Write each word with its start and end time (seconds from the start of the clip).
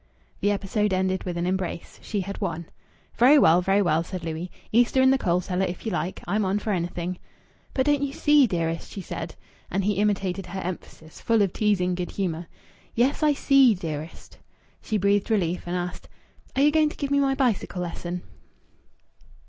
The 0.39 0.49
episode 0.49 0.93
ended 0.93 1.25
with 1.25 1.37
an 1.37 1.45
embrace. 1.45 1.99
She 2.01 2.21
had 2.21 2.41
won. 2.41 2.65
"Very 3.17 3.37
well! 3.37 3.61
Very 3.61 3.83
well!" 3.83 4.01
said 4.03 4.23
Louis. 4.23 4.49
"Easter 4.71 4.99
in 4.99 5.11
the 5.11 5.17
coal 5.19 5.41
cellar 5.41 5.67
if 5.67 5.85
you 5.85 5.91
like. 5.91 6.21
I'm 6.27 6.43
on 6.43 6.57
for 6.57 6.73
anything." 6.73 7.19
"But 7.75 7.85
don't 7.85 8.01
you 8.01 8.11
see, 8.11 8.47
dearest?" 8.47 8.89
she 8.91 9.01
said. 9.01 9.35
And 9.69 9.83
he 9.83 9.97
imitated 9.97 10.47
her 10.47 10.61
emphasis, 10.61 11.21
full 11.21 11.43
of 11.43 11.53
teasing 11.53 11.93
good 11.93 12.09
humour 12.09 12.47
"Yes, 12.95 13.21
I 13.21 13.33
see, 13.33 13.75
dearest." 13.75 14.39
She 14.81 14.97
breathed 14.97 15.29
relief, 15.29 15.67
and 15.67 15.75
asked 15.75 16.09
"Are 16.55 16.63
you 16.63 16.71
going 16.71 16.89
to 16.89 16.97
give 16.97 17.11
me 17.11 17.19
my 17.19 17.35
bicycle 17.35 17.83
lesson?" 17.83 18.23